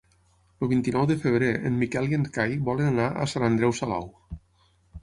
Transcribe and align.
El 0.65 0.69
vint-i-nou 0.71 1.05
de 1.11 1.17
febrer 1.25 1.51
en 1.71 1.77
Miquel 1.83 2.09
i 2.09 2.17
en 2.19 2.27
Cai 2.39 2.59
volen 2.71 2.91
anar 2.95 3.07
a 3.27 3.31
Sant 3.37 3.51
Andreu 3.51 3.79
Salou. 3.83 4.11